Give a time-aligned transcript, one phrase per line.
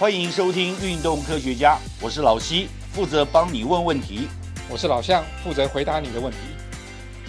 [0.00, 4.28] 欢迎收听《运动科学家》，我是老西，负责帮你问问题。
[4.70, 6.38] 我是老向，负责回答你的问题。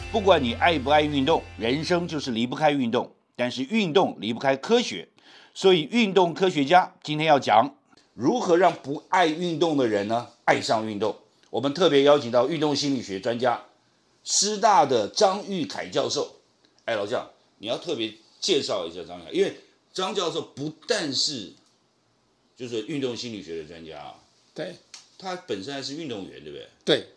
[0.09, 5.09] 不管你爱不爱运动，人生就是离不开运动，但是运动离不开科学，
[5.53, 7.75] 所以运动科学家今天要讲
[8.13, 11.13] 如何让不爱运动的人呢爱上运动。
[11.49, 13.63] 我们特别邀请到运动心理学专家，
[14.23, 16.37] 师大的张玉凯教授。
[16.85, 19.59] 哎，老向，你要特别介绍一下张玉凯，因为
[19.91, 21.51] 张教授不但是
[22.61, 24.15] 就是运动心理学的专家啊，
[24.53, 24.75] 对。
[25.17, 26.67] 他本身还是运动员，对不对？
[26.83, 27.07] 对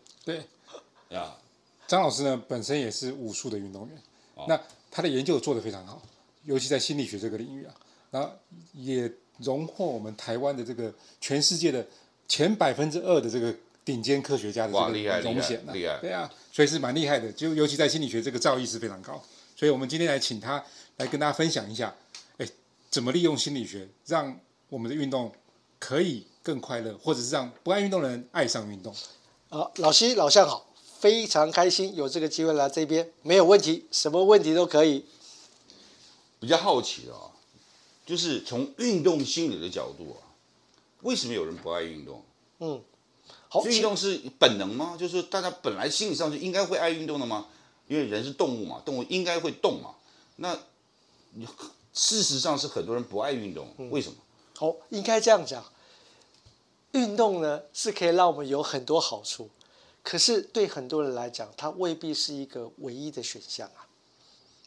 [1.09, 1.39] 对，啊，
[1.87, 3.97] 张老师呢本身也是武术的运动员，
[4.34, 4.45] 哦。
[4.47, 6.03] 那他的研究做得非常好，
[6.45, 7.75] 尤其在心理学这个领域啊，
[8.11, 8.30] 然后
[8.75, 11.87] 也荣获我们台湾的这个全世界的
[12.29, 13.55] 前百分之二的这个
[13.87, 15.98] 顶尖科学家的哇这个厉害厉害荣显啊，厉害。
[16.01, 19.25] 对啊，所以是蛮厉害的，就尤其在心理学这个造诣是非常高，
[19.56, 20.62] 所以我们今天来请他
[20.98, 21.95] 来跟大家分享一下，
[22.37, 22.47] 哎，
[22.91, 24.39] 怎么利用心理学让
[24.74, 25.30] 我们的运动
[25.78, 28.92] 可以更快乐，或者是让不爱运动的人爱上运动。
[29.48, 30.66] 好，老西老向好，
[30.98, 35.05] 非常开心有这个机会来这边，没有问题，什么问题都可以。
[36.41, 37.31] 比较好奇的啊，
[38.05, 40.34] 就是从运动心理的角度啊，
[41.03, 42.25] 为什么有人不爱运动？
[42.59, 42.83] 嗯，
[43.48, 44.97] 好，运动是本能吗？
[44.98, 47.47] 就是大家本来心理上就应该会爱运动的吗？
[47.86, 49.94] 因为人是动物嘛，动物应该会动嘛。
[50.34, 50.59] 那
[51.34, 51.47] 你
[51.92, 54.16] 事实上是很多人不爱运动，为什么？
[54.56, 55.64] 好，应该这样讲，
[56.92, 59.50] 运动呢是可以让我们有很多好处，
[60.02, 63.86] 可是对很多人来讲，它未必是一个唯一的选项啊。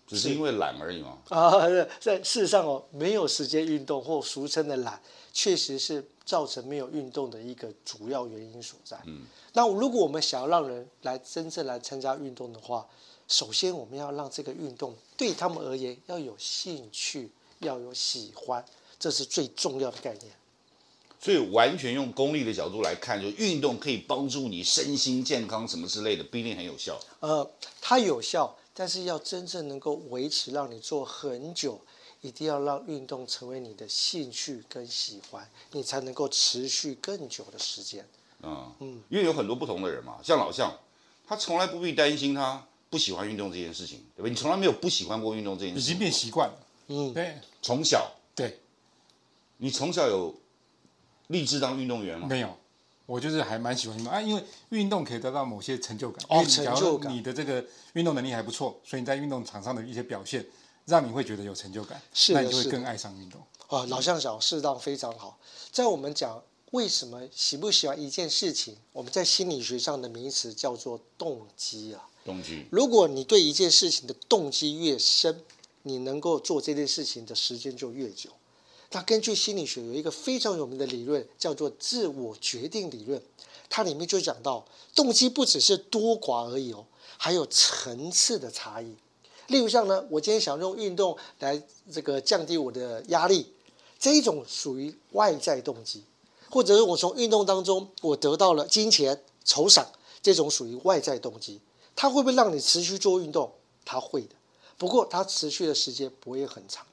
[0.08, 1.18] 只是因为懒而已嘛。
[1.30, 1.52] 啊，
[2.00, 5.02] 在事实上哦，没有时间运动或俗称的懒，
[5.34, 8.98] 确实是造成没有运动的一个主要原因所在。
[9.06, 12.88] 嗯，那如果我们想要让人来真正来参加运动的话，
[13.28, 18.64] 首先我们要让这个运动对他们而言要有兴趣，要有喜欢，
[19.00, 20.32] 这是最重要的概念。
[21.20, 27.00] 所以完全用功利的角度来看，就运动可以帮助你身心健康什么之类的，不一定很有效。
[27.20, 27.50] 呃，
[27.82, 31.82] 它有效，但是要真正能够维持，让你做很久，
[32.22, 38.08] 一定要让运动成为你的兴趣跟喜欢，你才能够持续更久的时间。
[38.44, 40.72] 嗯嗯，因为有很多不同的人嘛，像老向，
[41.28, 44.30] 他从来不必担心他不喜欢运动这件事情，对吧？
[44.30, 46.54] 你从来没有不喜欢过运动这件事情，已经变习惯了。
[46.90, 48.60] 嗯，对从小对，
[49.58, 50.36] 你从小有
[51.28, 52.28] 立志当运动员吗？
[52.28, 52.58] 没有，
[53.06, 56.26] 我就是还蛮喜欢运动啊，因为运动可以得到某些成就感。
[56.30, 57.64] 哦成就感你的这个
[57.94, 60.46] 运动能力还不错，所以你在运动场上的一些表现，
[60.86, 63.42] 让你会觉得有成就感，是那你就会更爱上运动。
[63.70, 65.40] 哦，老向小适当非常好。
[65.72, 66.42] 在我们讲
[66.72, 72.08] 为什么喜不喜欢一件事情，我们在心理学上的名词叫做动机啊。
[72.24, 75.44] 动机如果你对一件事情的动机越深，
[75.84, 78.30] 你能够做这件事情的时间就越久。
[78.92, 83.22] 那根据心理学有一个非常有名的理论，叫做自我决定理论。
[83.70, 84.66] 它里面就讲到，
[84.96, 86.86] 动机不只是多寡而已哦，
[87.18, 88.96] 还有层次的差异。
[89.48, 91.62] 例如像呢，我今天想用运动来
[91.92, 93.52] 这个降低我的压力，
[94.00, 96.04] 这一种属于外在动机，
[96.50, 99.86] 或者是我从运动当中我得到了金钱酬赏，
[100.22, 101.60] 这种属于外在动机。
[101.96, 103.52] 它会不会让你持续做运动？
[103.84, 104.36] 它会的，
[104.78, 106.86] 不过它持续的时间不会很长。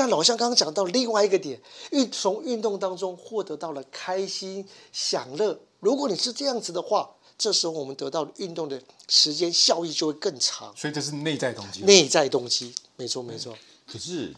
[0.00, 5.60] 但老乡刚刚讲到另外一个点，运从运动当中获得到了开心享乐。
[5.78, 10.74] 如果你是这样子的话，这时候我们得到的运动的时间效益就会更长。
[10.74, 11.82] 所以这是内在动机。
[11.82, 13.54] 内在动机，没错没错。
[13.86, 14.34] 可是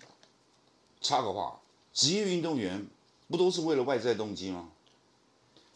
[1.01, 1.61] 插个话，
[1.95, 2.85] 职业运动员
[3.29, 4.69] 不都是为了外在动机吗？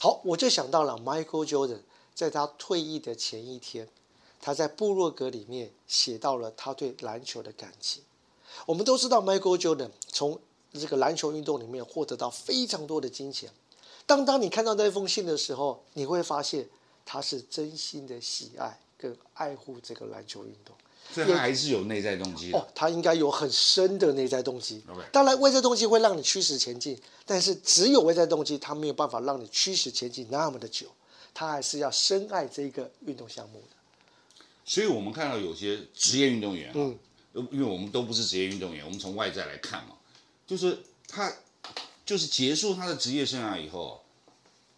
[0.00, 1.82] 好，我就想到了 Michael Jordan，
[2.12, 3.88] 在他退役的前一天，
[4.40, 8.02] 他在部落格里面写到了他对篮球的感情。
[8.64, 10.40] 我们都知道 Michael Jordan 从
[10.72, 13.50] 这个篮球运动里面获得到非常多的金钱。
[14.06, 16.68] 当当你看到那封信的时候，你会发现
[17.04, 20.74] 他是真心的喜爱跟爱护这个篮球运动。
[21.12, 22.58] 所以他还是有内在动机的。
[22.58, 24.82] 哦，他应该有很深的内在动机。
[25.12, 30.88] 当然，外在动机会让你驱使前进，但是只有外在动机，他没有办法让你驱使前进那么的久。
[31.32, 33.76] 他还是要深爱这个运动项目的。
[34.64, 36.98] 所以我们看到有些职业运动员啊，嗯
[37.50, 39.94] 因为我们都不是职业运动员，我们从外在来看嘛，
[40.46, 41.32] 就是他
[42.04, 44.02] 就是结束他的职业生涯以后，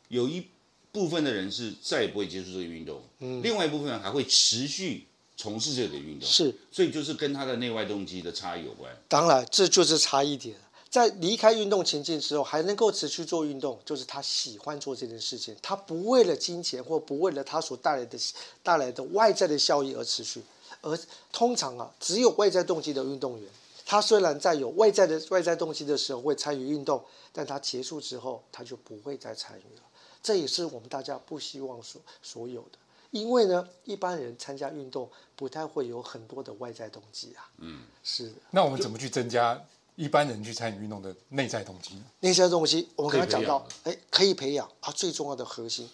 [0.09, 0.47] 有一
[0.91, 5.07] 部分的人是再也不会接触这个运动，嗯另外一部分人还会持续
[5.37, 8.91] 从事这个运动，是，所以就是跟他的内外动机的差异有关。
[9.07, 10.57] 当然这就是差异点。
[10.91, 18.19] 在离开运动情境之后，还能够持续做运动，就是他喜欢做这件事情，他不为了金钱或不为了他所带来的
[18.63, 20.41] 带来的外在的效益而持续。
[20.83, 20.99] 而
[21.33, 23.51] 通常啊，只有外在动机的运动员，
[23.85, 29.83] 他虽然在有外在的外在动机的时候会参与运动，但他结束之后他就不会再参与了。
[30.23, 32.79] 这也是我们大家不希望所所有的，
[33.11, 37.49] 因为呢，一般人参加运动不太会有很多的外在动机啊。
[37.59, 38.35] 嗯，是的。
[38.51, 39.61] 那我们怎么去增加
[39.95, 42.05] 一般人去参与运动的内在动机呢？
[42.21, 44.93] 内在动机，我们刚刚讲到可以培，哎，可以培养啊。
[44.93, 45.89] 最重要的核心，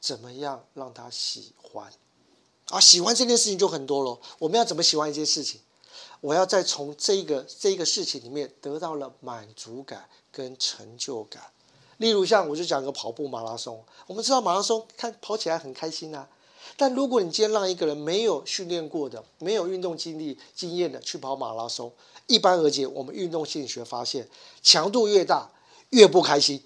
[0.00, 1.92] 怎么样让他喜欢？
[2.70, 4.18] 啊，喜欢这件事情就很多了。
[4.38, 5.60] 我们要怎么喜欢一件事情？
[6.20, 11.42] 我要再从这个这个事情里面得到了满足感跟成就感。
[11.98, 16.28] 例如像我就讲个跑步马拉松，我们知道马拉松看跑起来很开心啊。
[16.76, 21.92] 但如果你今天让一个人没有训练过的、没有运动经历经验的去跑马拉松，
[22.26, 24.28] 一般而言，我们运动心理学发现，
[24.62, 25.50] 强度越大
[25.90, 26.62] 越不开心。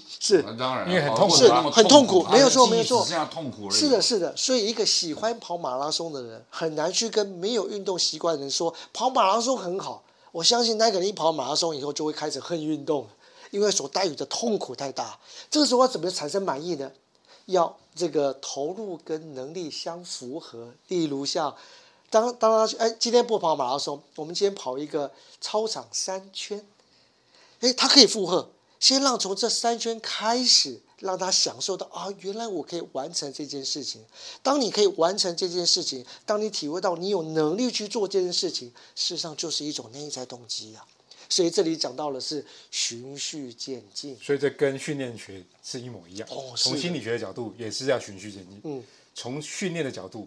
[0.20, 3.70] 是那当然，因为很痛苦是很痛苦他没有错没有错痛苦。
[3.70, 10.02] 是的，是的，所以一个喜欢跑马拉松的人，很难去跟没有运动习惯的人说跑马拉松很好。
[10.32, 13.10] 我相信那个人一跑马拉松以后，就会开始恨运动了，
[13.50, 15.18] 因为所带有的痛苦太大。
[15.50, 16.90] 这个时候要怎么产生满意呢？
[17.46, 20.72] 要这个投入跟能力相符合。
[20.88, 21.54] 例如像，
[22.08, 25.10] 当当他哎，今天不跑马拉松，我们今天跑一个
[25.40, 26.64] 操场三圈，
[27.60, 28.48] 哎，他可以负荷。
[28.82, 34.04] 先让从这三圈开始，让他享受到啊，原来我可以完成这件事情。
[34.42, 40.84] 当你可以完成这件事情，当你体会到你有能力去做这件事情，事实上就是一种内在动机啊。
[41.28, 44.18] 所以这里讲到的是循序渐进。
[44.20, 46.28] 所以这跟训练学是一模一样。
[46.32, 48.60] 哦从心理学的角度也是要循序渐进。
[48.64, 48.82] 嗯，
[49.14, 50.26] 从训练的角度、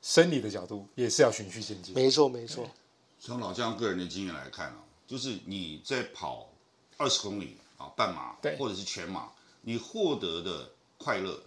[0.00, 1.94] 生理的角度也是要循序渐进。
[1.94, 2.66] 没错，没错。
[3.20, 6.48] 从老将个人的经验来看啊，就是你在跑
[6.96, 9.30] 二十公里啊半马对或者是全马，
[9.62, 11.42] 你获得的快乐，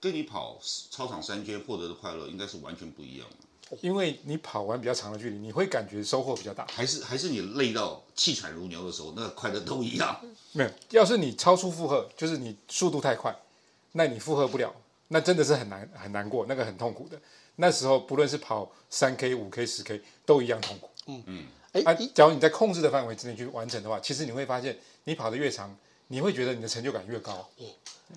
[0.00, 0.58] 跟你跑
[0.90, 3.36] 操场三圈获得的快乐应该是完全不一样的。
[3.82, 6.66] 因为你跑完比较长的距离，你会感觉收获比较大。
[6.72, 10.18] 还是还是你累到气喘如牛的时候，那个快乐都一样。
[10.52, 13.36] 没有，要是你超出负荷，就是你速度太快，
[13.92, 14.74] 那你负荷不了，
[15.08, 17.20] 那真的是很难很难过，那个很痛苦的。
[17.56, 20.88] 那时候不论是跑三 K、五 K、十 K 都一样痛苦。
[21.72, 25.74] 哎、啊，一假如你在控制的范围之内去完成的话，其实你会发现，你跑得越长，
[26.08, 27.48] 你会觉得你的成就感越高。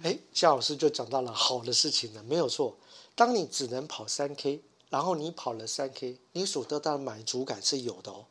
[0.04, 2.76] 哎，夏老师就讲到了好的事情了，没有错。
[3.16, 4.60] 当你只能跑三 K，
[4.90, 8.26] 然后你跑了三 K，你所得到的满足感是有的哦。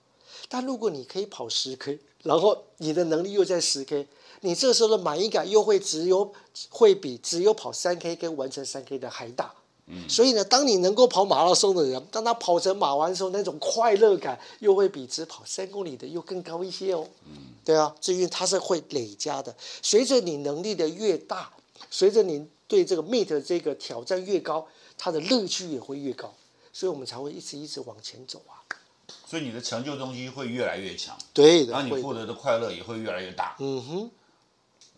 [0.51, 4.07] 但如果你可以跑十 K，然后你的能力又在十 K，
[4.43, 6.31] 你这时候的满意感又会只有
[6.69, 9.55] 会比只有跑三 K 跟完成三 K 的还大。
[10.07, 17.09] 所以呢，当你能够跑马拉松的人，当他跑成马完的时候，那种快乐感又会比只跑三公里的又更高一些哦。
[17.71, 21.53] 对啊，这因为它是会累加的，随着你能力的越大，
[21.89, 24.67] 随着你对这个 meet 的这个挑战越高，
[24.99, 26.35] 它的乐趣也会越高，
[26.73, 28.59] 所以我们才会一直一直往前走啊。
[29.25, 33.55] 所以你的成就动机会越来越强，对的，然后你获得的快乐也会越来越大。
[33.61, 34.11] 嗯哼，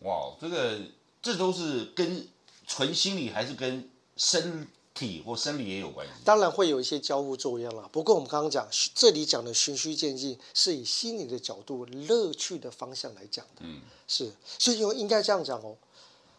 [0.01, 0.81] 哇，这个
[1.21, 2.27] 这都是跟
[2.67, 3.87] 纯心理还是跟
[4.17, 6.12] 身体或生理也有关系？
[6.25, 7.89] 当然会有一些交互作用了。
[7.93, 13.62] 不过我们刚刚讲，这里讲的循序渐进，是以心理的角度、乐趣的方向来讲的。
[13.62, 15.77] 嗯，是，所以应该这样讲哦。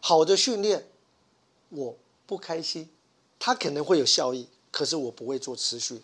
[0.00, 0.86] 好的训练，
[1.70, 1.96] 我
[2.26, 2.88] 不开心，
[3.38, 6.02] 它可能会有效益，可是我不会做持续。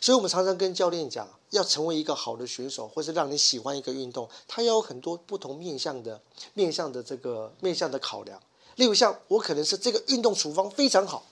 [0.00, 6.20] 所以我们常常跟教练讲，要成为一个好的选手，或是让你喜欢一个运动，它要有很多不同面向的
[6.54, 8.40] 面向的这个面向的考量。
[8.76, 11.26] 例如像我可能是这个运动处方非常好，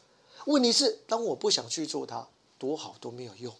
[0.46, 2.28] 问题是当我不想去做它，
[2.58, 3.54] 多好都没有用。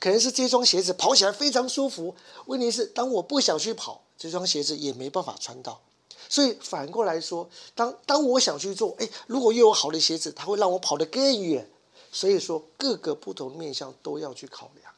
[0.00, 5.80] 可能是这双鞋子跑起来非常舒服，问题是当我不想去跑，这双鞋子也没办法穿到。
[6.28, 11.70] 所以反过来说，当当我想去做，哎，如果又有好的鞋子，它会让我跑得更远。
[12.10, 14.92] 所以说，各个不同面向都要去考量。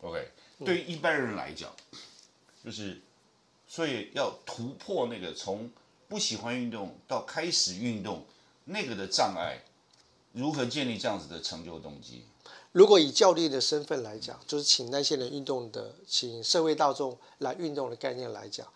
[0.00, 0.32] OK，
[0.64, 1.70] 对于一般人来讲，
[2.64, 3.00] 就是
[3.68, 5.70] 所以要突破那个从
[6.08, 8.24] 不喜欢运动到开始运动
[8.64, 9.62] 那个的障碍，
[10.34, 12.24] 如何建立这样子的成就动机？
[12.72, 18.66] 如果以教练的身份来讲，就是请那些人运动的，请社会大众来运动的概念来讲，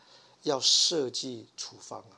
[0.44, 2.14] 要设计处方啊。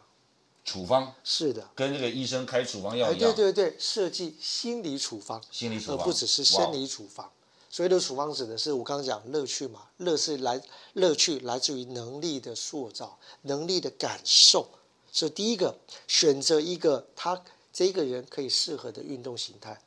[0.63, 7.29] 处方是的，跟这个医生开处方药哎，一样，对对对，设计心理处方，心理处方而不只是生理处方。
[7.71, 10.61] 所谓的处方指的是我刚刚讲乐趣嘛，乐是来
[10.93, 14.69] 乐趣来自于能力的塑造，能力的感受。
[15.11, 17.43] 所以第一个选择一个他
[17.81, 19.81] 这个人可以适合的运动形态，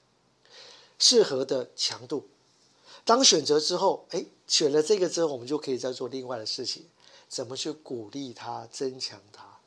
[0.97, 2.25] 适合的强度。
[3.05, 6.87] 当选择之后，哎，选了这个之后，我们就可以再做另外的事情，
[7.29, 9.59] 怎么去鼓励他、增强他。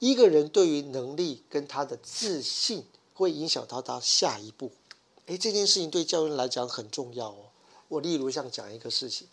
[0.00, 2.84] 一个人对于能力跟他的自信，
[3.14, 4.70] 会影响到他下一步。
[5.24, 7.46] 哎，这件事情对教练来讲很重要哦。
[7.88, 9.26] 我例如像讲一个事情，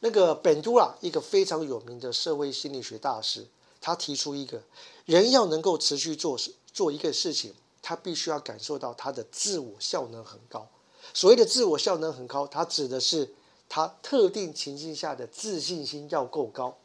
[0.00, 3.46] 那个本都拉，一个非常有名的社会心理学大师，
[3.80, 4.62] 他提出一个
[5.06, 10.68] 人要能够持续做事做一个事情，他必须要感受到他的自我效能很高。
[11.14, 13.32] 所谓的自我效能很高，它指的是
[13.66, 16.76] 他特定情境下的自信心要够高。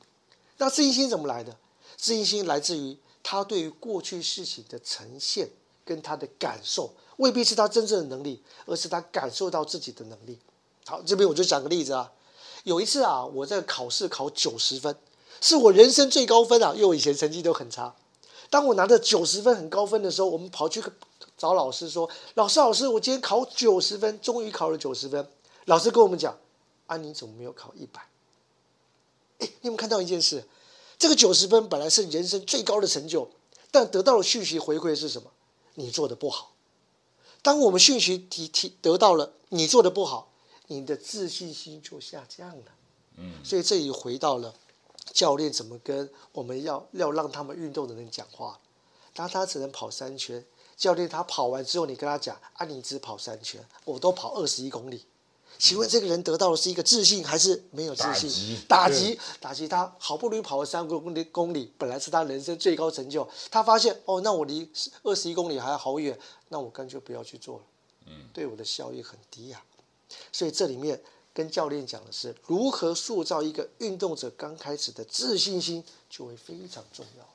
[0.59, 1.57] 那自信心怎么来的？
[1.97, 5.49] 自信心来自于他对于过去事情的呈现
[5.83, 10.39] 跟他的感受，未必是他真正的能力，而是他感受到自己的能力。
[10.85, 12.13] 好，这边我就讲个例子啊。
[12.63, 14.95] 有一次啊，我在考试考九十分，
[15.41, 17.93] 是我人生最高分啊，因为我以前成绩都很差。
[18.51, 20.83] 当我拿着九十分很高分的时候，我们跑去
[21.35, 25.27] 找老师说：“老师，老师，我今天考九十分，终于考了九十分。”
[25.65, 26.37] 老师跟我们讲
[26.85, 28.01] ：“啊，你怎么没有考一百？”
[29.39, 30.45] 哎，你有没有看到一件事？
[30.99, 33.31] 这个九十分本来是人生最高的成就，
[33.71, 35.31] 但得到了讯息回馈是什么？
[35.73, 36.53] 你做的不好。
[37.41, 40.27] 当我们讯息提提得到了你做的不好。
[40.67, 42.63] 你的自信心就下降了，
[43.17, 44.53] 嗯，所以这里回到了
[45.13, 48.59] 教练怎么跟我们要要让他们运动的人讲话。
[49.13, 50.43] 当他只能跑三圈，
[50.77, 55.05] 教练他跑完之后，你跟他讲啊，你只跑三圈，我都跑二十一公里，
[55.57, 58.57] 请问这个人得到的是一个自信还是没有自信？
[58.69, 64.71] 打击打击他好不容易跑了三公里公里，本来是他人生最高成就，他发现哦，那我离
[65.03, 66.17] 二十一公里还好远，
[66.47, 67.63] 那我干脆不要去做了，
[68.05, 69.61] 嗯，对我的效益很低呀。
[70.31, 71.01] 所以这里面
[71.33, 77.25] 跟教练讲的是如何塑造一个运动者刚开始的自信心，就会非常重要。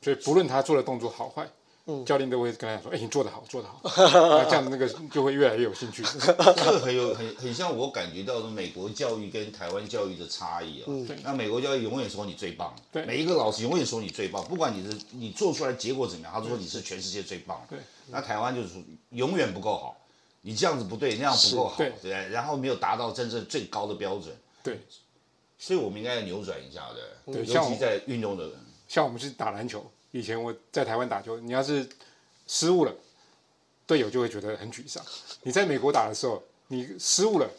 [0.00, 1.50] 所以不论他做的动作好坏，
[1.86, 3.80] 嗯，教练都会跟他说：“哎，你做得好，做得好。
[3.96, 6.04] ”那这样那个就会越来越有兴趣。
[6.20, 10.84] 这个很有很很像我感觉到的美国教育跟台湾教育的差异啊。
[10.86, 17.66] 嗯，那美国教育永远说你最棒，对，每一个老师永远说你最棒，不管你的你做出来结果怎么样，他说你是全世界最棒。
[17.70, 18.74] 对，那台湾就是
[19.10, 19.96] 永远不够好。
[20.42, 22.28] 你这样子不对，那样不够好，对对？
[22.28, 24.80] 然后没有达到真正最高的标准，对。
[25.58, 27.44] 所以我们应该要扭转一下的，对。
[27.44, 28.54] 尤其在运动的人，
[28.86, 31.88] 像我们去打篮球，以前我在台湾打球，你要是
[32.46, 32.94] 失误了，
[33.84, 35.04] 队友就会觉得很沮丧。
[35.42, 37.50] 你在美国打的时候，你失误了，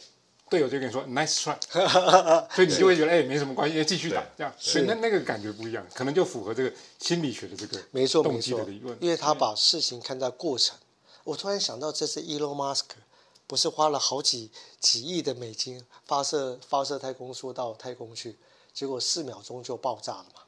[0.50, 1.58] 队友就跟你说 “nice try”，
[2.56, 4.54] 所以你就会觉得哎，没什么关系，继续打这样。
[4.58, 10.78] 所以那那个感觉不一样，可能就符合这个心理学的这个没错动机的理论，因为他把事情看在过程。
[11.30, 12.86] 我突然想到，这次 Elon Musk
[13.46, 18.36] 不是花了好几几亿的美金发射发射太空梭到太空去，
[18.74, 20.42] 结果四秒钟就爆炸了嘛？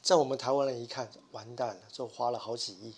[0.00, 2.94] 在我们台湾人一看，完蛋了，就花了好几亿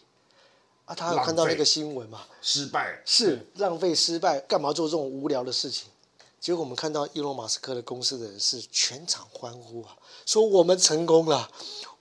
[0.84, 0.94] 啊！
[0.94, 2.26] 他有看到那个新闻嘛？
[2.42, 5.88] 失败是浪费失败，干嘛做这种无聊的事情？
[6.38, 11.50] 结果我们看到伊隆马斯克的公司的人是全场欢呼啊，说我们成功了，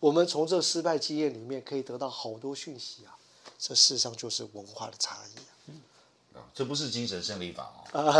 [0.02, 3.16] 我们从这失败经验里面可以得到好多讯息啊。
[3.66, 5.72] 这事实上就是文化的差异
[6.38, 6.44] 啊！
[6.54, 8.12] 这不是精神胜利法哦。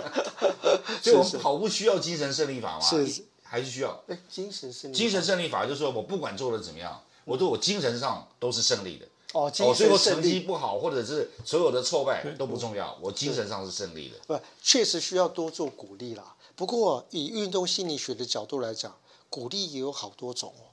[1.02, 2.80] 所以我们跑步需要精神胜利法吗？
[2.80, 4.02] 是，还是需要？
[4.08, 4.96] 哎，精神胜利。
[4.96, 9.06] 精神胜利法就是说我不管做的怎么样，我对我精神上都是胜利的。
[9.34, 10.22] 哦，精神胜利。
[10.22, 14.16] 成绩不好，或者是所有的挫败都不重要，我精神上是胜利的。
[14.26, 16.34] 不，确实需要多做鼓励啦。
[16.56, 18.96] 不过以运动心理学的角度来讲，
[19.28, 20.72] 鼓励也有好多种哦。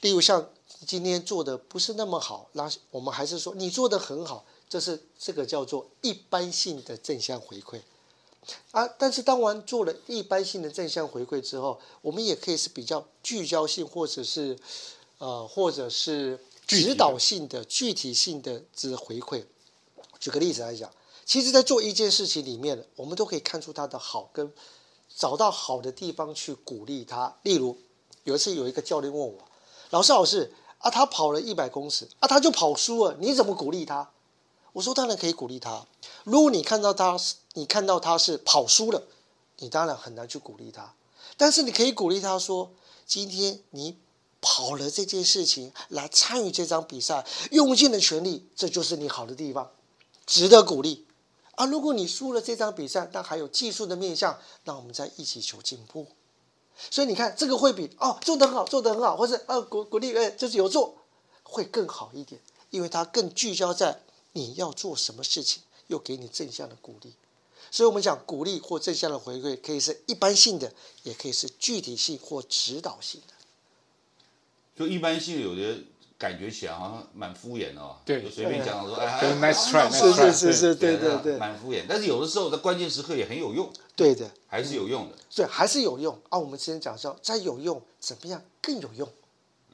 [0.00, 0.48] 例如像。
[0.84, 7.80] 今天做的不是那么好，那我们还是说你做的很好，这是这个叫做一般性的正向回馈
[8.72, 8.86] 啊。
[8.98, 14.58] 但是当完做了一般性的正向回馈之后，我们也可以是比较聚焦性，或者是
[15.18, 19.44] 呃，或者是指导性的、具体性的之回馈。
[20.18, 20.90] 举个例子来讲，
[21.24, 24.52] 其实，在做一件事情里面，我们都可以看出它的好，跟
[25.16, 27.38] 找到好的地方去鼓励他。
[27.42, 27.78] 例如，
[28.24, 29.38] 有一次有一个教练问我，
[29.90, 30.52] 老师，老师。
[30.84, 34.10] 啊，他跑了一百公尺，啊，他就跑输了，你怎么鼓励他？
[34.74, 35.86] 我说当然可以鼓励他。
[36.24, 39.02] 如果你看到他是，你看到他是跑输了，
[39.60, 40.92] 你当然很难去鼓励他。
[41.38, 42.70] 但是你可以鼓励他说，
[43.06, 43.96] 今天你
[44.42, 49.70] 跑了这件事情来参与这场比赛，用尽了全力，这就是你好的地方，
[50.26, 51.06] 值得鼓励。
[51.52, 56.08] 啊，如果你输了这场比赛，那还有技术的面向，那我们再一起求进步。
[56.90, 60.96] 所以你看，这个会比哦做得很好，做得很好，或是呃鼓鼓励，哎，就是有做，
[61.42, 62.40] 会更好一点，
[62.70, 64.00] 因为它更聚焦在
[64.32, 67.12] 你要做什么事情，又给你正向的鼓励。
[67.70, 73.34] 所以我们讲鼓励或正向的回馈，可以是一般性的，也可以是具体性或指导性的。
[74.76, 75.78] 就一般性有的。
[76.16, 80.96] 感觉起来好像蛮敷衍哦，就随便讲说，哎，nice try，是是是是，对。
[80.96, 81.82] 对对，蛮敷衍。
[81.88, 86.18] 但是有的时候在关键时刻也很有用，对的，还是有用的，对，还是有用。
[86.28, 86.38] 啊。
[86.38, 89.08] 我们之前讲说，再有用怎么样更有用？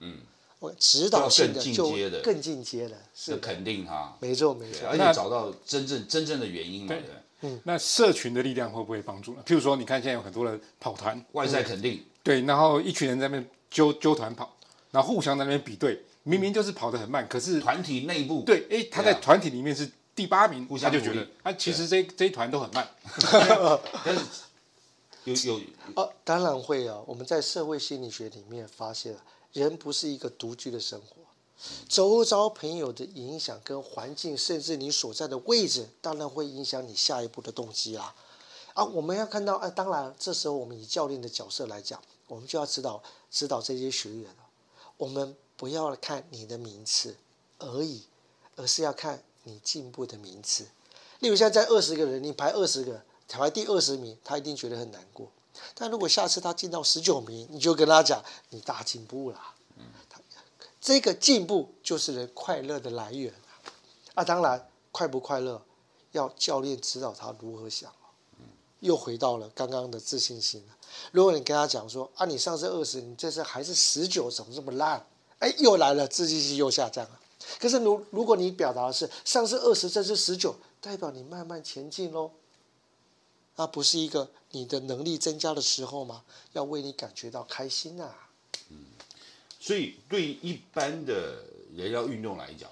[0.00, 0.18] 嗯，
[0.58, 1.90] 我指导性的就
[2.22, 7.04] 更进阶的，是肯定哈，没错没错，而且找到真正真正的原因嘛，对。
[7.42, 9.42] 嗯，那社群的力量会不会帮助呢？
[9.46, 14.54] 譬如说，你看现在有很多人跑团，外在肯定，对，然后一群人在那边揪揪团跑，
[14.90, 22.88] 然后互相在那边比对，明明就是跑得很慢，可是团体内部对，哎，他在团体里面是第八名，他就觉得啊，其实这这一团都很慢，
[24.04, 24.20] 但是
[25.24, 25.60] 有有
[25.96, 26.98] 哦，当然会啊。
[27.06, 29.16] 我们在社会心理学里面发现，
[29.52, 31.16] 人不是一个独居的生活，
[31.88, 38.14] 周遭朋友的影响跟环境，甚至你所在的位置，当然会影响你下一步的动机啊。
[38.74, 44.46] 啊，我们要看到，啊，当然这时候我们以教练的角色来讲，我们就要指导指导这些学员了。
[44.96, 47.18] 我们不要看你的名次
[47.58, 48.04] 而已，
[48.56, 50.66] 而是要看你进步的名次。
[51.18, 55.30] 例如现在二十个人，你排二十个，排第二十名，他一定觉得很难过。
[55.74, 59.38] 但如果下次他进到十九名，你就跟他讲，你大进步了。
[60.08, 60.18] 他
[60.80, 63.68] 这个进步就是人快乐的来源啊！
[64.14, 65.60] 啊，当然快不快乐，
[66.12, 68.08] 要教练指导他如何想哦。
[68.78, 70.76] 又回到了刚刚的自信心了。
[71.12, 75.06] 如果你跟他讲说啊，你上次二十，你这次还是十九，怎么这么烂？
[75.40, 77.20] 哎，又来了，自信心又下降了。
[77.58, 82.30] 可是如如果你表达的是上次二十，这次十九，代表你慢慢前进喽。
[83.56, 86.22] 那不是一个你的能力增加的时候吗？
[86.52, 88.30] 要为你感觉到开心呐啊！
[89.58, 91.44] 所以对一般的
[91.74, 92.70] 人要运动来讲，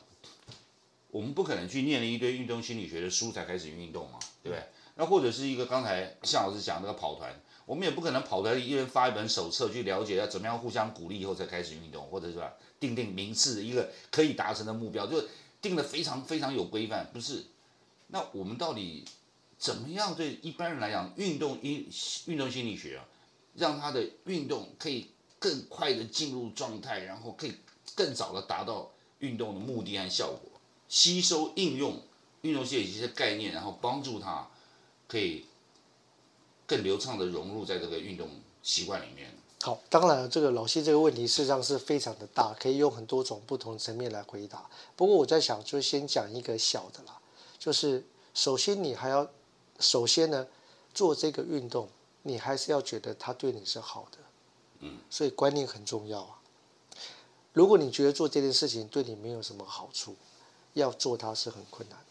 [1.11, 4.63] 我们不可能去念了一堆运动心理学的书才开始运动嘛，对不对？
[4.95, 15.23] 那或者是一个刚才向老师讲那个跑团，我们也不可能跑团里一人发一本手册去了解要怎么样互相鼓励以后才开始运动，或者是吧定定名次一个可以达成的目标，就
[15.61, 17.45] 定的非常非常有规范，不是？
[18.07, 19.05] 那我们到底
[19.59, 21.87] 怎么样对一般人来讲，运动运
[22.25, 23.05] 运动心理学啊，
[23.55, 25.09] 让他的运动可以
[25.39, 27.53] 更快的进入状态，然后可以
[27.95, 30.59] 更早的达到运动的目的和效果，
[30.89, 32.01] 吸收应用
[32.41, 34.49] 运动心理学的概念，然后帮助他
[35.07, 35.45] 可以
[36.69, 38.29] 更流畅的融入在这个运动
[38.63, 39.35] 习惯里面。
[39.63, 44.69] 好，当然这个老谢这个问题事实上是非常的大，可以用很多种不同层面来回答。
[44.95, 47.19] 不过我在想，就先讲一个小的啦，
[47.59, 49.29] 就是首先你还要，
[49.81, 50.47] 首先呢
[50.95, 51.89] 做这个运动，
[52.23, 54.19] 你还是要觉得它对你是好的，
[54.81, 56.39] 嗯，所以观念很重要啊。
[57.53, 60.15] 如果你觉得做这件事情对你没有什么好处，
[60.75, 62.08] 要做它是很困难的。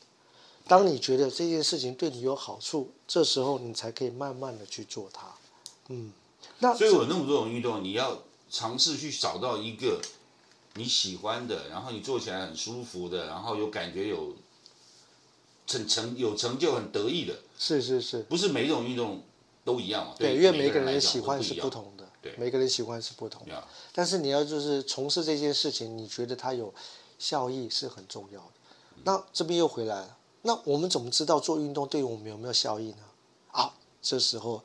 [0.67, 5.27] 当你觉得这件事情对你有好处，这时候你才可以慢慢的去做它，
[5.89, 6.12] 嗯。
[6.60, 10.01] 那所以有那么多种运动，你要尝试去找到一个
[10.73, 14.34] 你喜欢的，然后你做起来很舒服的，然后有感觉有
[15.67, 19.21] 成成有成就很得意的，是是是，不是每一种运动
[19.63, 20.15] 都一样嘛？
[20.17, 21.69] 对，对，因为每每个人的喜欢是不。
[21.69, 23.53] 同的，对每个人喜欢是不同的。
[23.53, 26.73] 呀但是你要就是从事这件事情，你觉得它有
[27.19, 28.51] 效益是很重要的。
[29.03, 30.16] 那这边又回来了，
[30.48, 33.04] 那我们怎么知道做运动对我们有没有效益呢？
[33.52, 34.64] 啊，这时候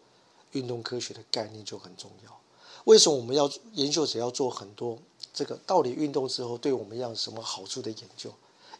[0.52, 2.40] 运动科学的概念就很重要。
[2.84, 4.96] 为什么我们要研究者要做很多
[5.34, 8.32] 这个到底运动之后对我们要有什么好处的研究？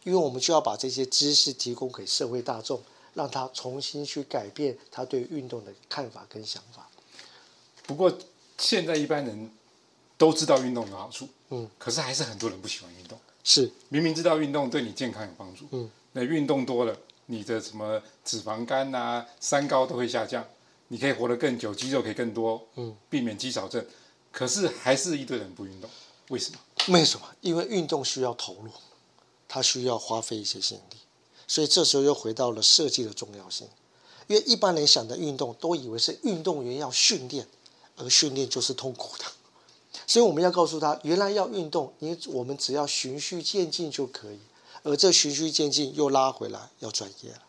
[0.05, 2.81] 因为我们就要把这些知识提供给社会大众，
[3.13, 6.89] 让他重新去改变他对运动的看法跟想法。
[7.85, 8.17] 不过
[8.57, 9.51] 现在一般人
[10.17, 13.19] 都知道运动有好处，嗯，可是还是很多人不喜欢运动。
[13.43, 20.43] 是，明明知道运动对你健康有帮助，嗯，那运动多了，你的什么脂肪肝呐、三高都会下降，
[20.87, 23.85] 你可以活得更久，肌肉可以更多，嗯，避免肌少症。
[24.31, 25.89] 可是还是一堆人不运动，
[26.29, 26.59] 为什么？
[26.93, 27.25] 为什么？
[27.41, 28.69] 因为运动需要投入，
[29.47, 30.97] 它需要花费一些心力，
[31.47, 33.67] 所以这时候又回到了设计的重要性。
[34.27, 37.45] 因为一般人想的运动都以为是运动员要训练，
[37.97, 39.25] 而训练就是痛苦的。
[40.07, 44.39] 所以我们要告诉他，原来要运动，你我们只要循序渐进就可以。
[44.83, 47.41] 而这循序渐进又拉回来要专业了。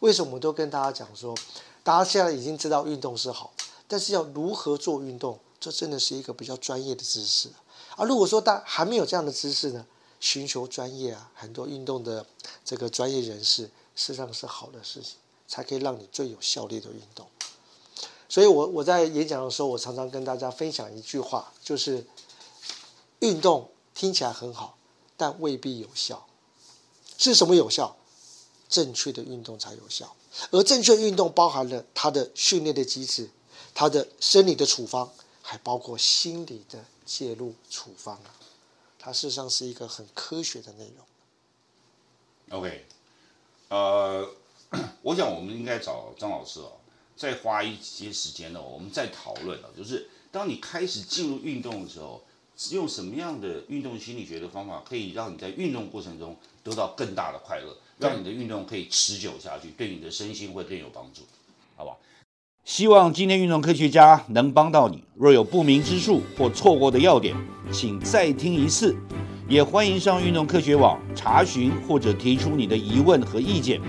[0.00, 1.34] 为什么我们都跟大家讲说，
[1.82, 3.52] 大家现在已经知道运动是好，
[3.86, 7.50] 但是要如何做运动，这真的是一个比较专业的知识。
[7.96, 9.84] 啊，如果说大还没有这样的知识呢，
[10.20, 12.24] 寻求专业啊，很多运动的
[12.64, 15.16] 这个专业人士，事实上是好的事情，
[15.48, 17.26] 才可以让你最有效率的运动。
[18.28, 22.06] 所以我我在演讲的时候，我常常跟大家分享一句话，就是
[23.18, 24.78] 运动听起来很好，
[25.16, 26.27] 但未必有效。
[27.18, 27.94] 是什么有效？
[28.70, 30.14] 正确的运动才有效，
[30.50, 33.30] 而正确运动包含了它的训练的机制，
[33.74, 38.34] 它的生理的处方，还包括心理的介入处方啊。
[38.98, 40.90] 它事实上是一个很科学的内
[42.50, 42.60] 容。
[42.60, 42.86] OK，
[43.68, 44.28] 呃，
[45.00, 46.72] 我想我们应该找张老师哦，
[47.16, 52.22] 再花一些时间呢，我们再讨论哦，就是当你开始进入运动的时候，
[52.72, 57.76] 用什么样的运动心理学的方法，可以让你在运动过程中得到更大的快乐？
[57.98, 61.22] 让你的运动可以持久下去，对你的身心会更有帮助，
[61.76, 61.92] 好吧？
[62.64, 65.02] 希望今天运动科学家能帮到你。
[65.14, 67.34] 若有不明之处或错过的要点，
[67.72, 68.94] 请再听一次。
[69.48, 73.80] 也欢迎上运动科学网查询或者提出你的疑问和意见。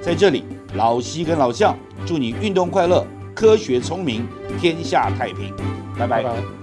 [0.00, 0.44] 在这里，
[0.74, 4.24] 老西跟老向祝你运动快乐，科学聪明，
[4.60, 5.52] 天下太平。
[5.98, 6.22] 拜拜。
[6.22, 6.61] 拜拜